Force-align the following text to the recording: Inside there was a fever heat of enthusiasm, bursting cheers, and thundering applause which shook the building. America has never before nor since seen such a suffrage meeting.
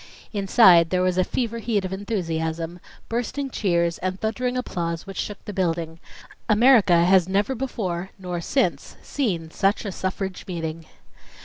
Inside 0.33 0.89
there 0.89 1.03
was 1.03 1.19
a 1.19 1.23
fever 1.23 1.59
heat 1.59 1.85
of 1.85 1.93
enthusiasm, 1.93 2.79
bursting 3.07 3.51
cheers, 3.51 3.99
and 3.99 4.19
thundering 4.19 4.57
applause 4.57 5.05
which 5.05 5.15
shook 5.19 5.37
the 5.45 5.53
building. 5.53 5.99
America 6.49 7.05
has 7.05 7.29
never 7.29 7.53
before 7.53 8.09
nor 8.17 8.41
since 8.41 8.97
seen 9.03 9.51
such 9.51 9.85
a 9.85 9.91
suffrage 9.91 10.43
meeting. 10.47 10.87